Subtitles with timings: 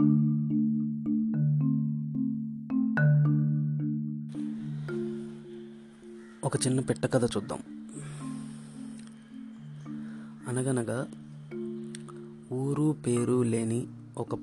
[0.00, 0.04] ఒక
[6.66, 7.58] చిన్న పెట్ట కథ చూద్దాం.
[10.48, 11.08] అనగనగా
[12.52, 13.86] ఊరు పేరు లేని
[14.18, 14.38] ఒక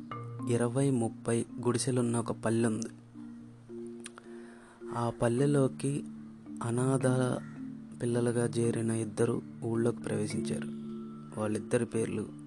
[0.50, 2.88] ఇరవై ముప్పై గుడిసెలున్న ఒక పల్లె ఉంది
[4.98, 6.04] ఆ పల్లెలోకి
[6.64, 7.08] అనాథ
[8.02, 10.68] పిల్లలుగా చేరిన ఇద్దరు ఊళ్ళోకి ప్రవేశించారు.
[11.40, 12.39] వాళ్ళిద్దరి పేర్లు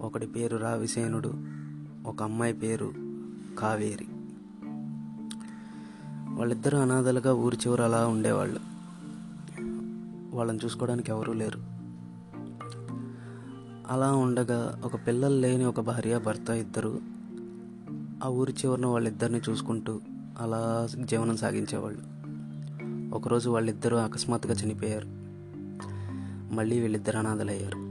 [0.00, 1.32] ఒకడి పేరు రావిసేనుడు
[2.06, 2.92] ఒక అమ్మాయి పేరు
[3.58, 4.06] కావేరి.
[6.38, 8.60] వాళ్ళిద్దరూ అనాథలుగా ఊరి చివర అలా ఉండేవాళ్ళు.
[10.36, 11.58] వాళ్ళని చూసుకోవడానికి ఎవరూ లేరు.
[13.90, 17.00] అలా ఉండగా ఒక పిల్లలు లేని ఒక భార్య భర్త ఇద్దరు
[18.24, 20.00] ఆ ఊరి చివరన వాళ్ళిద్దరిని చూసుకుంటూ
[20.40, 22.16] అలా జీవనం సాగించేవాళ్ళు.
[23.14, 25.06] ఒకరోజు వాళ్ళిద్దరూ అకస్మాత్తుగా చనిపోయారు.
[26.54, 27.85] మళ్ళీ వీళ్ళిద్దరు అనాథలయ్యారు.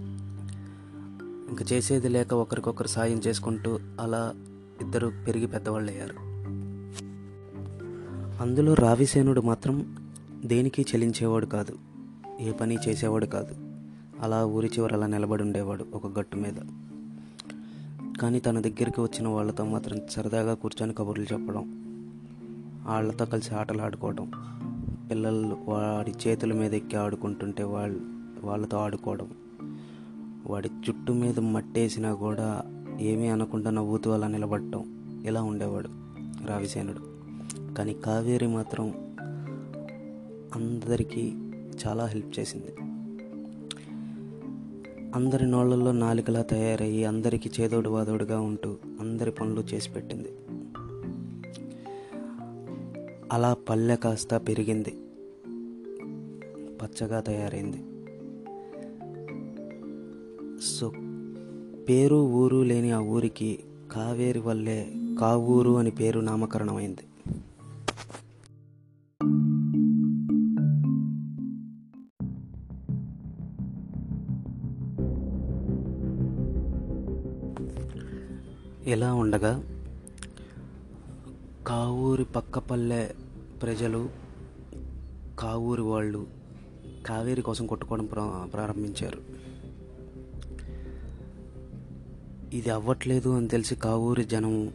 [1.49, 4.33] ఇంకా చేసేది లేక ఒకరికొకరు సాయం చేసుకుంటూ అలా
[4.81, 6.35] ఇద్దరు పెరిగి పెద్దవాళ్ళు అయ్యారు
[8.43, 9.97] అందులో రావిసేనుడు మాత్రం
[10.45, 11.75] దేనికి చెలించేవాడు కాదు.
[12.39, 13.55] ఏ పని చేసేవాడు కాదు.
[14.21, 16.53] అలా ఊరి చివర అలా నిలబడి ఉండేవాడు ఒక గట్టు మీద.
[18.21, 21.85] కానీ తన దగ్గరికి వచ్చిన వాళ్ళతో మాత్రం సరదాగా కూర్చొని కబుర్లు చెప్పడం
[22.87, 24.31] వాళ్ళతో కలిసి ఆటలు ఆడుకోవడం
[25.11, 27.99] పిల్లలు వాడి చేతుల మీద ఎక్కి ఆడుకుంటుంటే వాళ్ళు
[28.43, 29.27] వాళ్ళతో ఆడుకోవడం
[30.47, 32.63] వాడి చుట్టు మీద మట్టేసినా కూడా
[33.01, 35.89] ఏమీ అనకుండా నవ్వుతూ అలా నిలబడటం ఇలా ఉండేవాడు
[36.47, 37.15] రావిసేనుడు.
[37.73, 38.89] కానీ కావేరి మాత్రం
[40.55, 41.33] అందరికీ
[41.87, 42.75] చాలా హెల్ప్ చేసింది.
[45.15, 50.29] అందరి నోళ్ళల్లో నాలుకలా తయారయ్యి అందరికీ చేదోడు వాదోడుగా ఉంటూ అందరి పనులు చేసి పెట్టింది.
[53.31, 54.97] అలా పల్లె కాస్త పెరిగింది.
[56.83, 57.83] పచ్చగా తయారైంది.
[60.65, 60.91] సో
[61.89, 63.59] పేరు ఊరు లేని ఆ ఊరికి
[63.91, 67.03] కావేరి వల్లే కావూరు అని పేరు నామకరణమైంది.
[78.91, 79.63] ఇలా ఉండగా
[81.67, 83.07] కావూరి పక్కపల్లె
[83.61, 84.09] ప్రజలు
[85.39, 86.27] కావూరి వాళ్ళు
[87.05, 88.05] కావేరి కోసం కొట్టుకోవడం
[88.53, 89.45] ప్రారంభించారు.
[92.55, 94.71] ఇది అవ్వట్లేదు అని తెలిసి కావూరి జనం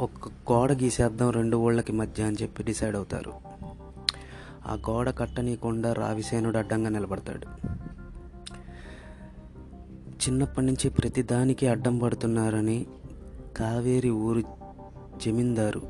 [0.00, 3.32] ఒక గోడ గీసేద్దాం రెండు ఊళ్ళకి మధ్య అని చెప్పి డిసైడ్ అవుతారు.
[4.66, 7.46] ఆ గోడ కట్టనీయకుండా రావిసేనుడు అడ్డంగా నిలబడతాడు.
[10.06, 12.86] చిన్నప్పటి నుంచి ప్రతిదానికి అడ్డం పడుతున్నారని
[13.56, 14.42] కావేరి ఊరు
[15.26, 15.82] జమీందారు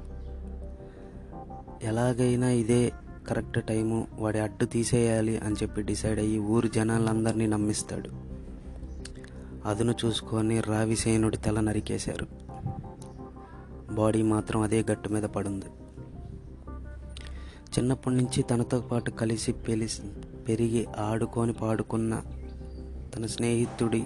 [1.83, 2.93] ఎలాగైనా ఇదే
[3.29, 8.32] కరెక్ట్ టైము వాడి అడ్డు తీసేయాలి అని చెప్పి డిసైడ్ అయ్యి ఊరు జనాలందరినీ నమ్మిస్తాడు.
[9.67, 12.27] అదును చూసుకొని రావిసేనుడి తల నరికేశారు.
[13.95, 15.67] బాడీ మాత్రం అదే గట్టు మీద పడుంది.
[17.79, 20.03] చిన్నప్పటి నుంచి తనతో పాటు కలిసి పెలిసి
[20.49, 22.23] పెరిగి ఆడుకొని పాడుకున్న
[23.17, 24.05] తన స్నేహితుడి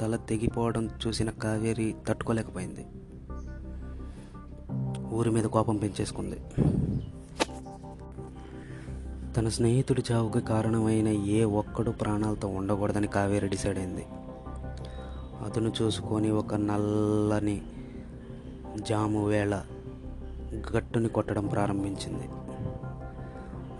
[0.00, 2.86] తల తెగిపోవడం చూసిన కావేరి తట్టుకోలేకపోయింది.
[5.14, 6.40] ఊరి మీద కోపం పెంచేసుకుంది.
[9.36, 14.06] తన స్నేహితుడి చావుకి కారణమైన ఏ ఒక్కడు ప్రాణాలతో ఉండకూడదని కావేరి డిసైడ్ అయింది.
[15.44, 17.62] అతను చూసుకొని ఒక నల్లని
[18.88, 19.62] జాము వేళ
[20.76, 22.28] గట్టుని కొట్టడం ప్రారంభించింది.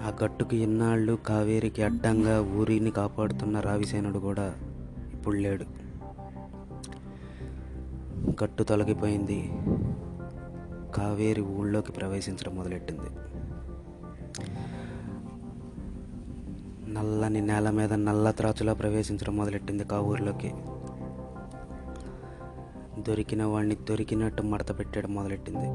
[0.02, 4.54] ఆ గట్టుకు ఇన్నాళ్ళు కావేరికి అడ్డంగా ఊరిని కాపాడుతున్న రావిసేనుడు కూడా
[5.14, 5.64] ఇప్పుడు లేడు.
[8.44, 9.52] గట్టు తొలగిపోయింది.
[10.94, 13.10] కావేరి ఊళ్ళోకి ప్రవేశించడం మొదలెట్టింది.
[16.92, 20.54] నల్లని నేల మీద నల్ల త్రాచులా ప్రవేశించడం మొదలెట్టింది ఊరిలోకి.
[23.02, 25.68] దొరికిన వాడిని దొరికినట్టు మడత పెట్టడం మొదలెట్టింది.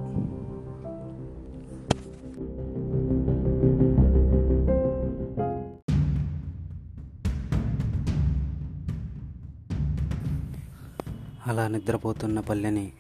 [11.47, 12.91] అలా నిద్రపోతున్న పల్లెని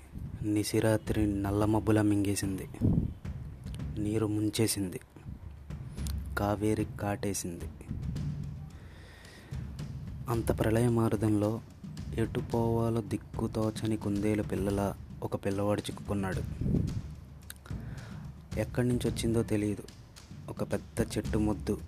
[0.43, 2.67] నిశిరాత్రి నల్ల మబ్బుల మింగేసింది.
[3.97, 4.99] నీరు ముంచేసింది.
[6.37, 7.65] కావేరి కాటేసింది.
[10.29, 11.61] అంత ప్రళయ మార్గంలో
[12.17, 14.93] ఎటు పోవాలో దిక్కు తోచని కుందేలు పిల్లల
[15.23, 16.41] ఒక పిల్లవాడు చిక్కుకున్నాడు.
[18.59, 19.83] ఎక్కడి నుంచి వచ్చిందో తెలియదు
[20.49, 21.81] ఒక పెద్ద చెట్టు ముద్దు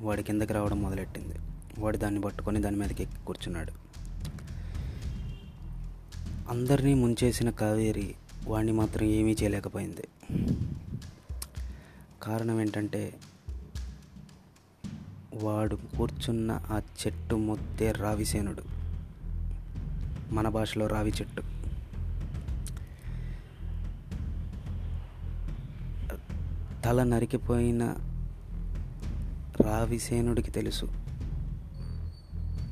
[0.00, 1.34] వాడి కిందకి రావడం మొదలెట్టింది.
[1.78, 3.72] వాడు దాన్ని పట్టుకొని దాని మీదకి ఎక్కి కూర్చున్నాడు.
[6.48, 8.14] అందరినీ ముంచేసిన కావేరి
[8.46, 10.08] వాడిని మాత్రం ఏమీ చేయలేకపోయింది.
[12.22, 13.14] కారణం ఏంటంటే
[15.34, 18.75] వాడు కూర్చున్న ఆ చెట్టు ముద్దే రావిసేనుడు.
[20.30, 21.42] మన భాషలో రావి చెట్టు.
[26.84, 27.94] తల నరికిపోయిన
[29.60, 30.84] రావిసేనుడికి తెలుసు.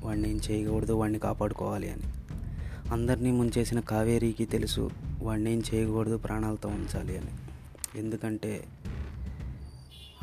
[0.05, 2.03] వాడిని ఏం చేయకూడదు వాడిని కాపాడుకోవాలి అని.
[2.93, 4.91] అందరినీ ముంచేసిన కావేరీకి తెలుసు
[5.23, 7.31] వాడిని ఏం చేయకూడదు ప్రాణాలతో ఉంచాలి అని.
[7.99, 8.65] ఎందుకంటే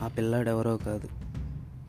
[0.04, 1.08] ఆ పిల్లాడు ఎవరో కాదు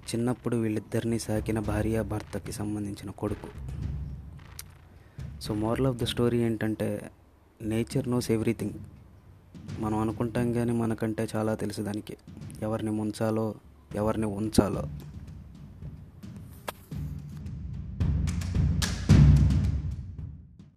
[0.02, 3.81] చిన్నప్పుడు వీళ్ళిద్దరిని సాకిన భార్య భర్తకి సంబంధించిన కొడుకు.
[5.42, 7.10] So moral of the story ఏంటంటే
[7.62, 8.70] నేచర్ నోస్ ఎవ్రీథింగ్.
[9.80, 12.16] మనం అనుకుంటాం కానీ మనకంటే చాలా తెలుసు దానికి.
[12.62, 13.54] ఎవరిని ముంచాలో
[13.94, 14.82] ఎవరిని ఉంచాలో.